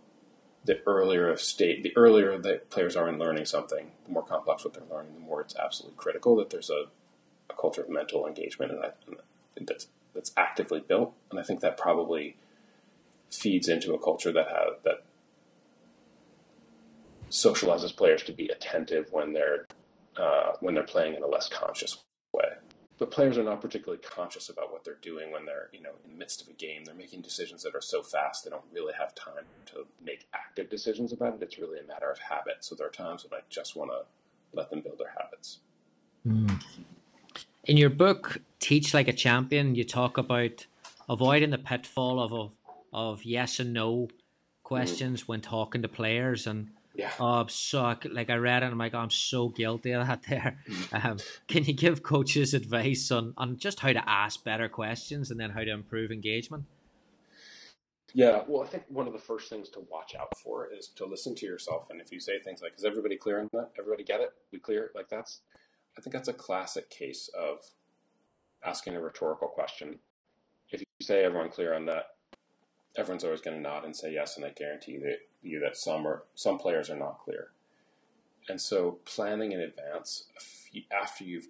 [0.66, 4.74] the earlier state, the earlier that players are in learning something, the more complex what
[4.74, 6.86] they're learning, the more it's absolutely critical that there's a,
[7.50, 8.90] a culture of mental engagement and, I,
[9.56, 11.14] and that's that's actively built.
[11.32, 12.36] And I think that probably
[13.32, 15.04] feeds into a culture that has that
[17.30, 19.68] socializes players to be attentive when they're
[20.18, 22.00] uh, when they're playing in a less conscious
[23.00, 26.12] but players are not particularly conscious about what they're doing when they're you know in
[26.12, 26.84] the midst of a game.
[26.84, 30.70] They're making decisions that are so fast they don't really have time to make active
[30.70, 31.42] decisions about it.
[31.42, 34.02] It's really a matter of habit so there are times when i just want to
[34.58, 35.60] let them build their habits.
[36.28, 36.62] Mm.
[37.64, 40.66] in your book teach like a champion you talk about
[41.08, 42.58] avoiding the pitfall of of,
[42.92, 44.10] of yes and no
[44.70, 45.28] questions mm.
[45.28, 46.46] when talking to players.
[46.46, 47.12] And yeah.
[47.18, 50.06] Oh, I'm so like I read it and I'm like, oh, I'm so guilty of
[50.06, 50.60] that there.
[50.92, 55.40] Um, can you give coaches advice on, on just how to ask better questions and
[55.40, 56.66] then how to improve engagement?
[58.14, 61.06] Yeah, well, I think one of the first things to watch out for is to
[61.06, 61.88] listen to yourself.
[61.90, 63.70] And if you say things like, "Is everybody clear on that?
[63.80, 64.32] Everybody get it?
[64.52, 65.42] We clear?" Like that's,
[65.98, 67.60] I think that's a classic case of
[68.66, 70.00] asking a rhetorical question.
[70.72, 72.06] If you say everyone clear on that,
[73.00, 76.06] everyone's always going to nod and say yes, and I guarantee that you that some
[76.06, 77.48] are some players are not clear.
[78.50, 81.48] And so planning in advance, few, after you've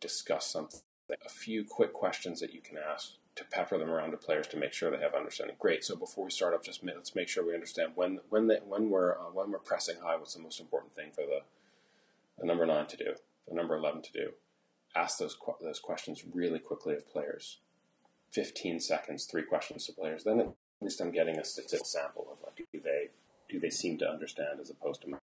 [0.00, 4.16] discussed something, a few quick questions that you can ask to pepper them around to
[4.16, 5.56] players to make sure they have understanding.
[5.58, 5.82] Great.
[5.84, 8.90] So before we start off, just let's make sure we understand when when they, when
[8.90, 10.16] we're uh, when we're pressing high.
[10.16, 11.40] What's the most important thing for the
[12.38, 13.14] the number nine to do,
[13.48, 14.32] the number eleven to do?
[14.94, 17.58] Ask those those questions really quickly of players.
[18.30, 20.24] Fifteen seconds, three questions to players.
[20.24, 23.10] Then at least I'm getting a statistical sample of like do they
[23.48, 25.16] do they seem to understand as opposed to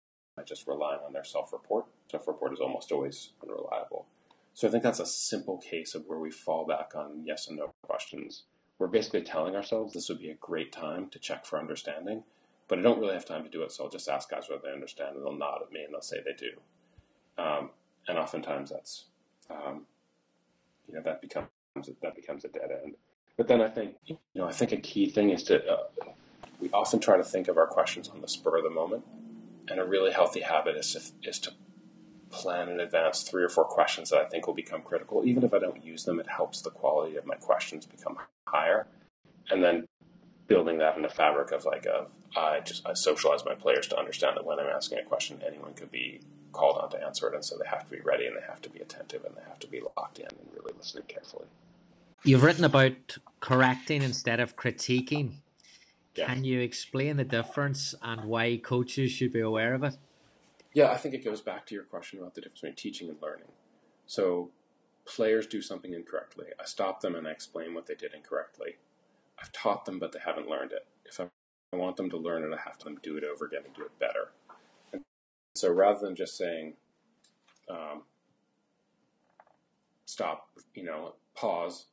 [0.44, 1.86] just relying on their self-report.
[2.10, 4.04] Self-report is almost always unreliable.
[4.52, 7.56] So I think that's a simple case of where we fall back on yes and
[7.56, 8.42] no questions.
[8.78, 12.24] We're basically telling ourselves this would be a great time to check for understanding,
[12.68, 14.62] but I don't really have time to do it, so I'll just ask guys whether
[14.62, 16.52] they understand, and they'll nod at me and they'll say they do.
[17.42, 17.70] Um,
[18.06, 19.06] and oftentimes that's,
[19.50, 19.86] um,
[20.86, 21.48] you know, that becomes
[22.02, 22.96] that becomes a dead end.
[23.36, 25.84] But then I think, you know, I think a key thing is to uh,
[26.60, 29.04] we often try to think of our questions on the spur of the moment,
[29.68, 31.52] and a really healthy habit is to, is to
[32.30, 35.22] plan in advance three or four questions that I think will become critical.
[35.24, 38.18] Even if I don't use them, it helps the quality of my questions become
[38.48, 38.86] higher.
[39.50, 39.86] And then
[40.48, 43.98] building that in a fabric of like of I just I socialize my players to
[43.98, 46.20] understand that when I'm asking a question, anyone could be
[46.52, 48.62] called on to answer it, and so they have to be ready and they have
[48.62, 51.46] to be attentive and they have to be locked in and really listening carefully.
[52.24, 55.34] You've written about correcting instead of critiquing.
[56.14, 56.26] Yeah.
[56.26, 59.96] Can you explain the difference and why coaches should be aware of it?
[60.72, 63.16] Yeah, I think it goes back to your question about the difference between teaching and
[63.22, 63.48] learning.
[64.06, 64.50] So,
[65.04, 66.46] players do something incorrectly.
[66.60, 68.76] I stop them and I explain what they did incorrectly.
[69.40, 70.86] I've taught them, but they haven't learned it.
[71.04, 71.28] If I
[71.76, 73.98] want them to learn it, I have to do it over again and do it
[73.98, 74.32] better.
[74.92, 75.02] And
[75.54, 76.74] so, rather than just saying,
[77.70, 78.02] um,
[80.04, 81.86] stop, you know, pause,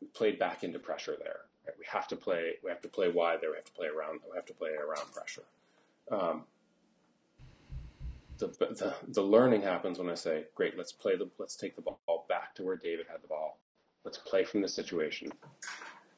[0.00, 1.40] we played back into pressure there.
[1.66, 1.76] Right?
[1.78, 2.52] We have to play.
[2.64, 3.50] We have to play wide there.
[3.50, 4.20] We have to play around.
[4.28, 5.42] We have to play around pressure.
[6.10, 6.44] Um,
[8.40, 11.82] the, the, the learning happens when I say, great, let's play the, let's take the
[11.82, 13.58] ball back to where David had the ball.
[14.04, 15.30] Let's play from the situation.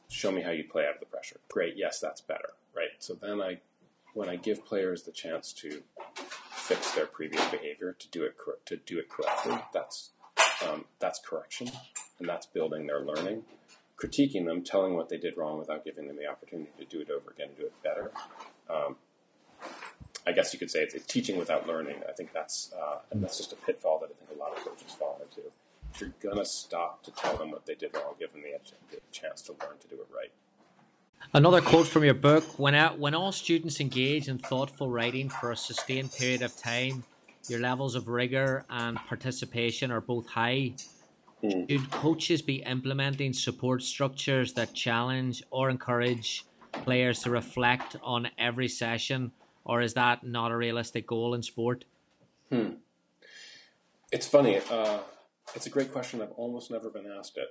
[0.09, 1.41] Show me how you play out of the pressure.
[1.49, 1.75] Great.
[1.77, 2.51] Yes, that's better.
[2.75, 2.91] Right.
[3.01, 3.59] So then I,
[4.15, 5.83] when I give players the chance to
[6.53, 10.11] fix their previous behavior, to do it, to do it correctly, that's,
[10.69, 11.71] um, that's correction
[12.19, 13.43] and that's building their learning.
[14.03, 17.11] Critiquing them, telling what they did wrong without giving them the opportunity to do it
[17.11, 18.11] over again, and do it better.
[18.69, 18.97] Um,
[20.27, 21.97] I guess you could say it's teaching without learning.
[22.09, 24.93] I think that's uh, that's just a pitfall that I think a lot of coaches
[24.99, 25.49] fall into.
[25.95, 28.53] If you're gonna stop to tell them what they did wrong, give them the,
[28.91, 30.33] the chance to learn to do it right.
[31.33, 35.57] Another quote from your book: "When when all students engage in thoughtful writing for a
[35.57, 37.05] sustained period of time,
[37.49, 40.75] your levels of rigor and participation are both high."
[41.43, 41.71] Mm.
[41.71, 48.69] Should coaches be implementing support structures that challenge or encourage players to reflect on every
[48.69, 49.33] session
[49.65, 51.85] or is that not a realistic goal in sport?
[52.51, 52.75] Hmm.
[54.11, 54.61] It's funny.
[54.71, 54.99] Uh,
[55.55, 56.21] it's a great question.
[56.21, 57.49] I've almost never been asked it.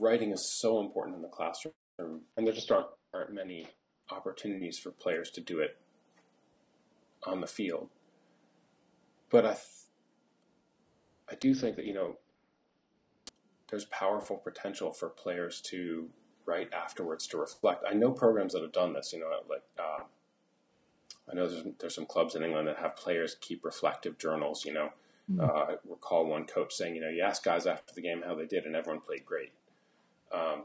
[0.00, 3.66] Writing is so important in the classroom, and there just aren't, aren't many
[4.10, 5.76] opportunities for players to do it
[7.24, 7.88] on the field.
[9.30, 9.64] But I, th-
[11.30, 12.16] I do think that you know,
[13.70, 16.08] there's powerful potential for players to
[16.46, 17.84] write afterwards to reflect.
[17.88, 19.12] I know programs that have done this.
[19.12, 19.62] You know, like.
[19.78, 20.04] Uh,
[21.30, 24.64] I know there's, there's some clubs in England that have players keep reflective journals.
[24.64, 24.90] You know,
[25.30, 25.40] mm-hmm.
[25.40, 28.34] uh, I recall one coach saying, you know, you ask guys after the game how
[28.34, 29.52] they did, and everyone played great.
[30.32, 30.64] Um,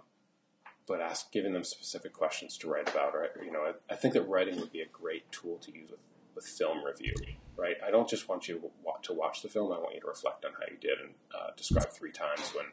[0.88, 3.16] but ask giving them specific questions to write about.
[3.16, 5.90] Or you know, I, I, think that writing would be a great tool to use
[5.90, 6.00] with,
[6.36, 7.16] with film review.
[7.58, 7.78] Right?
[7.86, 8.72] I don't just want you
[9.04, 9.72] to watch the film.
[9.72, 12.66] I want you to reflect on how you did and uh, describe three times when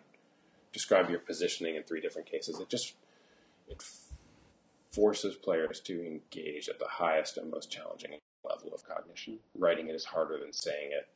[0.73, 2.59] describe your positioning in three different cases.
[2.61, 2.95] It just
[3.69, 3.83] it
[4.93, 9.39] forces players to engage at the highest and most challenging level of cognition.
[9.57, 11.09] Writing it is harder than saying it.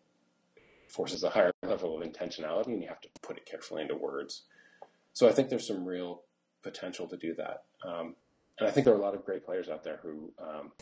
[0.89, 4.43] Forces a higher level of intentionality, and you have to put it carefully into words.
[5.13, 6.23] So I think there's some real
[6.63, 7.65] potential to do that.
[7.87, 8.15] Um,
[8.59, 10.73] and I think there are a lot of great players out there who um,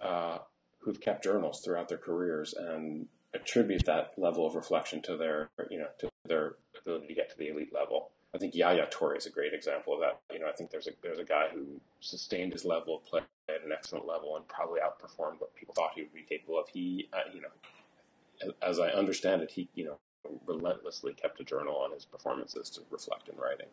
[0.00, 0.38] uh,
[0.78, 5.78] who've kept journals throughout their careers and attribute that level of reflection to their you
[5.78, 6.54] know to their
[6.88, 8.10] ability to get to the elite level.
[8.34, 10.20] I think Yaya Toure is a great example of that.
[10.32, 13.20] You know, I think there's a there's a guy who sustained his level of play
[13.48, 16.68] at an excellent level and probably outperformed what people thought he would be capable of.
[16.68, 19.98] He, uh, you know, as I understand it, he you know
[20.46, 23.68] relentlessly kept a journal on his performances to reflect in writing.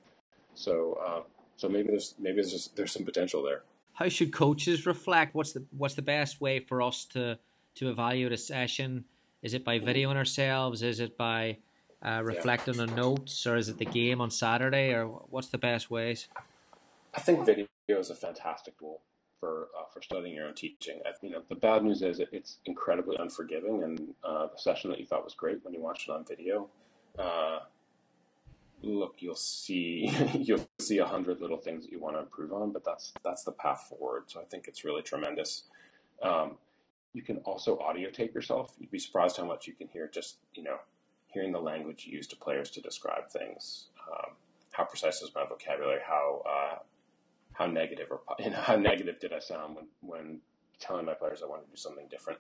[0.54, 1.22] So, uh,
[1.58, 3.64] so maybe there's maybe there's just there's some potential there.
[3.94, 5.36] How should coaches reflect?
[5.36, 7.40] What's the what's the best way for us to
[7.76, 9.06] to evaluate a session?
[9.42, 10.82] Is it by videoing ourselves?
[10.82, 11.58] Is it by
[12.06, 12.84] uh, reflecting yeah.
[12.84, 16.28] on notes, or is it the game on Saturday, or what's the best ways?
[17.14, 19.02] I think video is a fantastic tool
[19.40, 21.00] for uh, for studying your own teaching.
[21.06, 25.00] I, you know, the bad news is it's incredibly unforgiving, and uh, the session that
[25.00, 26.70] you thought was great when you watched it on video,
[27.18, 27.60] uh,
[28.84, 32.72] look, you'll see you'll see a hundred little things that you want to improve on,
[32.72, 34.26] but that's that's the path forward.
[34.28, 35.64] So I think it's really tremendous.
[36.22, 36.58] Um,
[37.14, 38.76] you can also audio tape yourself.
[38.78, 40.78] You'd be surprised how much you can hear just you know
[41.36, 43.90] hearing the language used to players to describe things.
[44.10, 44.32] Um,
[44.72, 46.00] how precise is my vocabulary?
[46.08, 46.78] How uh,
[47.54, 50.40] how negative or you know, how negative did I sound when when
[50.80, 52.40] telling my players I wanted to do something different?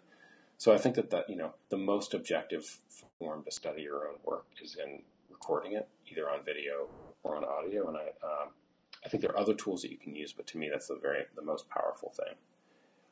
[0.58, 2.79] So I think that that you know the most objective
[3.19, 6.88] form to study your own work is in recording it, either on video
[7.23, 7.88] or on audio.
[7.89, 8.49] And I, um,
[9.05, 10.99] I think there are other tools that you can use, but to me, that's the
[11.01, 12.36] very the most powerful thing.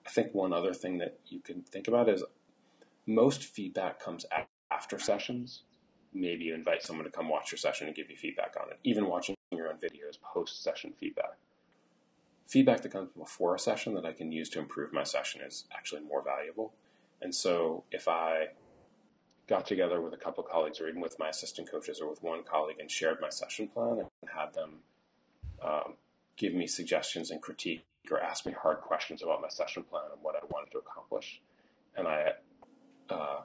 [0.06, 2.24] I think one other thing that you can think about is
[3.06, 4.26] most feedback comes
[4.72, 5.64] after sessions.
[6.14, 8.80] Maybe you invite someone to come watch your session and give you feedback on it.
[8.84, 11.38] Even watching your own videos post session feedback.
[12.48, 15.66] Feedback that comes before a session that I can use to improve my session is
[15.74, 16.74] actually more valuable.
[17.22, 18.48] And so if I
[19.48, 22.22] got together with a couple of colleagues or even with my assistant coaches or with
[22.22, 24.80] one colleague and shared my session plan and had them
[25.64, 25.96] um,
[26.38, 30.22] give me suggestions and critique or ask me hard questions about my session plan and
[30.22, 31.42] what I wanted to accomplish.
[31.96, 32.34] And I
[33.10, 33.42] uh,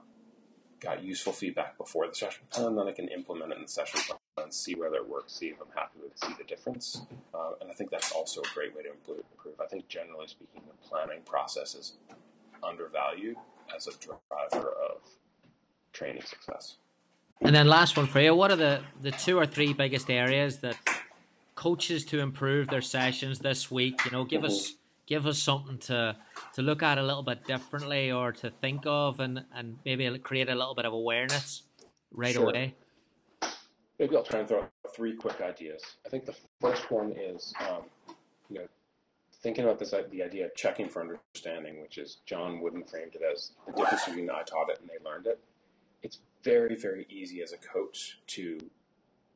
[0.81, 4.01] got useful feedback before the session plan, then I can implement it in the session
[4.01, 7.03] plan and see whether it works, see if I'm happy with it, see the difference.
[7.35, 9.25] Uh, and I think that's also a great way to improve.
[9.61, 11.95] I think generally speaking, the planning process is
[12.63, 13.37] undervalued
[13.75, 15.01] as a driver of
[15.93, 16.77] training success.
[17.41, 20.59] And then last one for you, what are the, the two or three biggest areas
[20.59, 20.77] that
[21.55, 24.05] coaches to improve their sessions this week?
[24.05, 24.51] You know, give mm-hmm.
[24.51, 24.75] us
[25.09, 26.17] give us something to
[26.55, 30.49] to look at a little bit differently or to think of and, and maybe create
[30.49, 31.63] a little bit of awareness
[32.13, 32.51] right sure.
[32.51, 32.75] away.
[33.99, 35.83] Maybe I'll try and throw out three quick ideas.
[36.07, 37.83] I think the first one is um,
[38.49, 38.67] you know
[39.43, 43.23] thinking about this the idea of checking for understanding, which is John Wooden framed it
[43.23, 45.41] as the difference between I taught it and they learned it
[46.03, 48.59] it's very, very easy as a coach to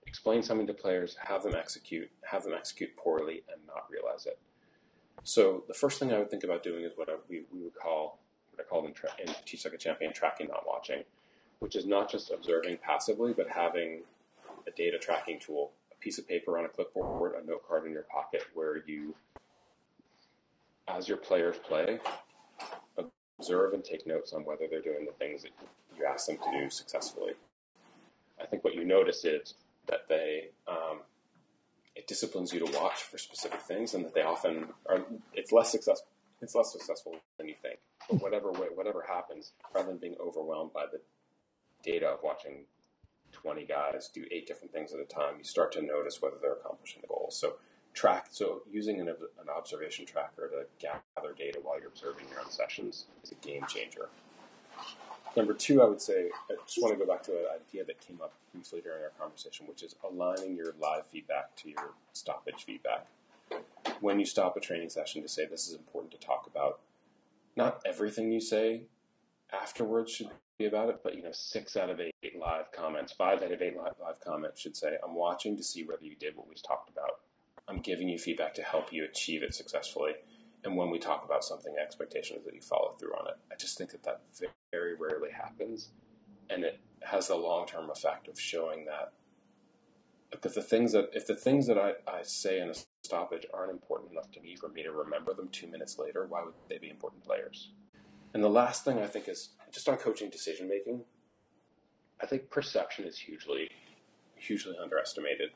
[0.06, 4.38] explain something to players, have them execute, have them execute poorly, and not realize it.
[5.24, 7.74] So the first thing I would think about doing is what I, we, we would
[7.74, 8.18] call
[8.50, 11.04] what I call in, tra- in Teach Like a Champion tracking, not watching,
[11.60, 14.02] which is not just observing passively, but having
[14.66, 17.92] a data tracking tool, a piece of paper on a clipboard, a note card in
[17.92, 19.14] your pocket, where you,
[20.88, 21.98] as your players play,
[23.38, 25.50] observe and take notes on whether they're doing the things that
[25.96, 27.32] you ask them to do successfully.
[28.40, 29.54] I think what you notice is
[29.86, 31.00] that they um,
[31.94, 35.04] it disciplines you to watch for specific things, and that they often are.
[35.34, 36.08] It's less successful.
[36.40, 37.78] It's less successful than you think.
[38.10, 41.00] But whatever way, whatever happens, rather than being overwhelmed by the
[41.84, 42.64] data of watching
[43.32, 46.54] 20 guys do eight different things at a time, you start to notice whether they're
[46.54, 47.38] accomplishing the goals.
[47.38, 47.54] So
[47.94, 48.26] track.
[48.30, 53.06] So using an, an observation tracker to gather data while you're observing your own sessions
[53.22, 54.08] is a game changer.
[55.34, 58.00] Number two, I would say, I just want to go back to an idea that
[58.06, 62.64] came up briefly during our conversation, which is aligning your live feedback to your stoppage
[62.66, 63.06] feedback.
[64.00, 66.80] When you stop a training session to say this is important to talk about,
[67.56, 68.82] not everything you say
[69.52, 73.42] afterwards should be about it, but you know, six out of eight live comments, five
[73.42, 76.36] out of eight live, live comments should say, I'm watching to see whether you did
[76.36, 77.20] what we talked about.
[77.68, 80.12] I'm giving you feedback to help you achieve it successfully
[80.64, 83.36] and when we talk about something, expectation is that you follow through on it.
[83.50, 84.22] I just think that that
[84.70, 85.90] very rarely happens,
[86.50, 89.12] and it has the long term effect of showing that
[90.32, 93.70] if the things that if the things that I, I say in a stoppage aren't
[93.70, 96.78] important enough to me for me to remember them two minutes later, why would they
[96.78, 97.70] be important players?
[98.34, 101.02] And the last thing I think is just on coaching decision making.
[102.20, 103.68] I think perception is hugely,
[104.36, 105.50] hugely underestimated.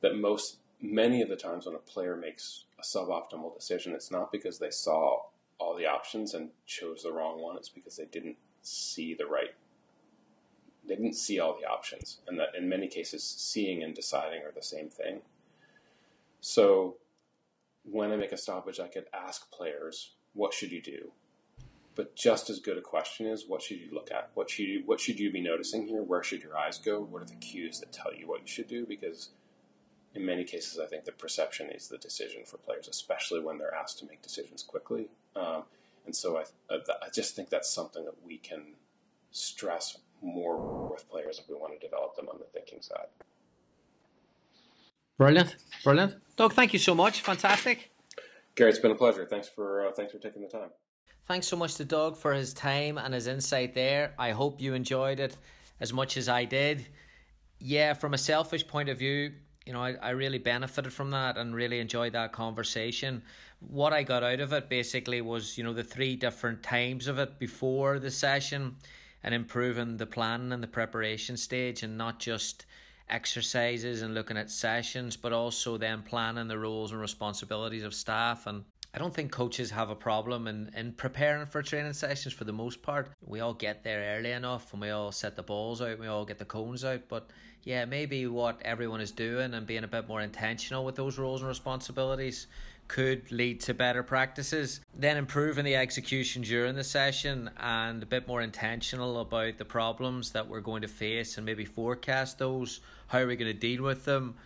[0.00, 4.32] That most many of the times when a player makes a suboptimal decision, it's not
[4.32, 5.22] because they saw
[5.58, 7.56] all the options and chose the wrong one.
[7.56, 9.54] It's because they didn't see the right.
[10.86, 14.52] They didn't see all the options, and that in many cases, seeing and deciding are
[14.52, 15.20] the same thing.
[16.40, 16.96] So,
[17.84, 21.12] when I make a stoppage, I could ask players, "What should you do?"
[21.94, 24.30] But just as good a question is, "What should you look at?
[24.34, 26.02] What should you What should you be noticing here?
[26.02, 27.00] Where should your eyes go?
[27.00, 29.30] What are the cues that tell you what you should do?" Because
[30.14, 33.74] in many cases, I think the perception is the decision for players, especially when they're
[33.74, 35.08] asked to make decisions quickly.
[35.36, 35.64] Um,
[36.06, 38.74] and so I, I just think that's something that we can
[39.30, 43.06] stress more with players if we want to develop them on the thinking side.
[45.18, 46.52] Brilliant, brilliant, Doug.
[46.52, 47.22] Thank you so much.
[47.22, 47.90] Fantastic.
[48.54, 49.26] Gary, it's been a pleasure.
[49.26, 50.70] Thanks for uh, thanks for taking the time.
[51.26, 54.14] Thanks so much to Doug for his time and his insight there.
[54.18, 55.36] I hope you enjoyed it
[55.80, 56.86] as much as I did.
[57.58, 59.32] Yeah, from a selfish point of view,
[59.68, 63.22] you know, I, I really benefited from that and really enjoyed that conversation.
[63.60, 67.18] What I got out of it basically was, you know, the three different times of
[67.18, 68.76] it before the session
[69.22, 72.64] and improving the planning and the preparation stage and not just
[73.10, 78.46] exercises and looking at sessions, but also then planning the roles and responsibilities of staff.
[78.46, 78.64] And
[78.94, 82.52] I don't think coaches have a problem in, in preparing for training sessions for the
[82.52, 83.10] most part.
[83.24, 86.24] We all get there early enough and we all set the balls out, we all
[86.24, 87.02] get the cones out.
[87.08, 87.28] But
[87.64, 91.42] yeah, maybe what everyone is doing and being a bit more intentional with those roles
[91.42, 92.46] and responsibilities
[92.88, 94.80] could lead to better practices.
[94.94, 100.32] Then improving the execution during the session and a bit more intentional about the problems
[100.32, 102.80] that we're going to face and maybe forecast those.
[103.08, 104.36] How are we going to deal with them?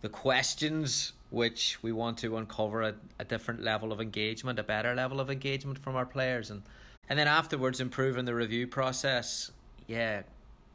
[0.00, 4.94] The questions which we want to uncover a, a different level of engagement, a better
[4.94, 6.62] level of engagement from our players and
[7.10, 9.50] and then afterwards improving the review process.
[9.86, 10.22] Yeah,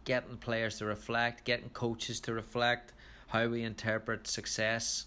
[0.05, 2.93] getting players to reflect, getting coaches to reflect
[3.27, 5.05] how we interpret success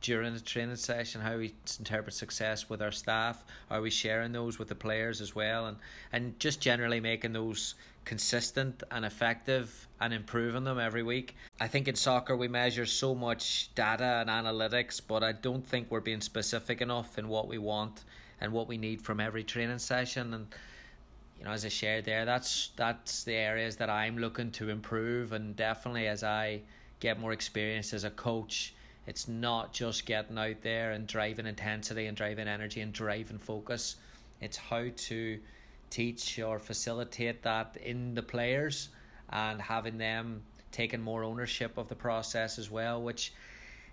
[0.00, 4.58] during the training session, how we interpret success with our staff, are we sharing those
[4.58, 5.76] with the players as well, and
[6.12, 7.74] and just generally making those
[8.04, 11.36] consistent and effective and improving them every week.
[11.60, 15.90] I think in soccer we measure so much data and analytics, but I don't think
[15.90, 18.04] we're being specific enough in what we want
[18.40, 20.34] and what we need from every training session.
[20.34, 20.46] And
[21.38, 25.32] you know as I shared there that's that's the areas that I'm looking to improve.
[25.32, 26.60] And definitely as I
[27.00, 28.74] get more experience as a coach
[29.06, 33.96] it's not just getting out there and driving intensity and driving energy and driving focus.
[34.40, 35.38] It's how to
[35.94, 38.88] teach or facilitate that in the players
[39.30, 40.42] and having them
[40.72, 43.32] taking more ownership of the process as well, which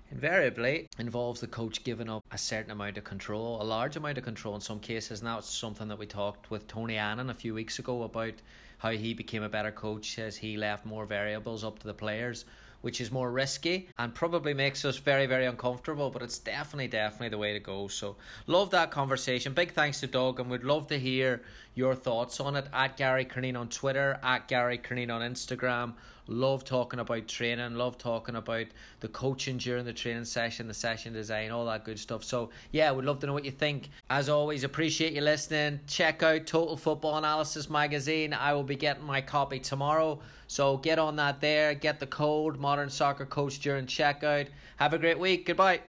[0.10, 4.24] invariably involves the coach giving up a certain amount of control, a large amount of
[4.24, 5.20] control in some cases.
[5.20, 8.34] And that's something that we talked with Tony Annan a few weeks ago about
[8.80, 12.46] how he became a better coach as he left more variables up to the players
[12.82, 17.30] which is more risky and probably makes us very, very uncomfortable, but it's definitely, definitely
[17.30, 17.88] the way to go.
[17.88, 18.16] So,
[18.48, 19.54] love that conversation.
[19.54, 21.42] Big thanks to Doug, and we'd love to hear
[21.76, 25.94] your thoughts on it at Gary Curneen on Twitter, at Gary Curneen on Instagram.
[26.28, 28.68] Love talking about training, love talking about
[29.00, 32.24] the coaching during the training session, the session design, all that good stuff.
[32.24, 33.90] So, yeah, we'd love to know what you think.
[34.10, 35.80] As always, appreciate you listening.
[35.88, 38.34] Check out Total Football Analysis magazine.
[38.34, 40.20] I will be getting my copy tomorrow.
[40.48, 41.74] So, get on that there.
[41.74, 44.48] Get the code Modern Soccer Coach during checkout.
[44.78, 45.46] Have a great week.
[45.46, 45.82] Goodbye.